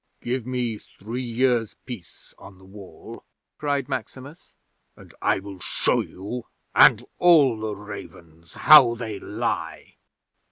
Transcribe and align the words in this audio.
'"Give 0.19 0.47
me 0.47 0.79
three 0.79 1.21
years' 1.21 1.75
peace 1.85 2.33
on 2.39 2.57
the 2.57 2.65
Wall," 2.65 3.23
cried 3.59 3.87
Maximus, 3.87 4.51
"and 4.95 5.13
I 5.21 5.37
will 5.39 5.59
show 5.59 5.99
you 6.01 6.47
and 6.73 7.05
all 7.19 7.59
the 7.59 7.75
ravens 7.75 8.53
how 8.55 8.95
they 8.95 9.19
lie!" 9.19 9.97